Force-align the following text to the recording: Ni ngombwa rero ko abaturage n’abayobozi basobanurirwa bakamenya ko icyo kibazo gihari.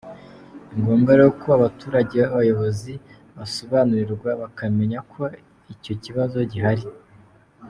Ni 0.71 0.77
ngombwa 0.81 1.11
rero 1.17 1.29
ko 1.41 1.47
abaturage 1.57 2.17
n’abayobozi 2.23 2.93
basobanurirwa 3.37 4.29
bakamenya 4.41 4.99
ko 5.11 5.21
icyo 5.73 5.93
kibazo 6.03 6.37
gihari. 6.53 6.85